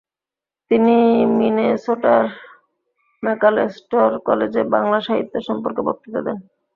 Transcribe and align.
তিনি 0.71 0.95
মিনেসোটার 1.39 2.25
ম্যাকালেস্টর 3.23 4.09
কলেজে 4.27 4.61
বাংলা 4.73 4.99
সাহিত্য 5.07 5.33
সম্পর্কে 5.47 5.81
বক্তৃতা 5.87 6.21
দেন। 6.25 6.37